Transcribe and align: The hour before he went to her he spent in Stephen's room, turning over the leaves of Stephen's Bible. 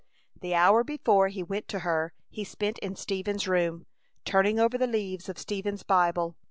The 0.39 0.55
hour 0.55 0.83
before 0.83 1.27
he 1.27 1.43
went 1.43 1.67
to 1.67 1.79
her 1.81 2.11
he 2.31 2.43
spent 2.43 2.79
in 2.79 2.95
Stephen's 2.95 3.47
room, 3.47 3.85
turning 4.25 4.59
over 4.59 4.75
the 4.75 4.87
leaves 4.87 5.29
of 5.29 5.37
Stephen's 5.37 5.83
Bible. 5.83 6.37